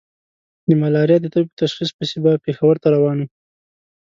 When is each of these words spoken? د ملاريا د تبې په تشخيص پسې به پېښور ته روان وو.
د 0.67 0.69
ملاريا 0.81 1.17
د 1.21 1.25
تبې 1.33 1.47
په 1.49 1.55
تشخيص 1.61 1.89
پسې 1.97 2.17
به 2.23 2.31
پېښور 2.45 2.75
ته 2.81 2.87
روان 2.95 3.17
وو. 3.21 3.27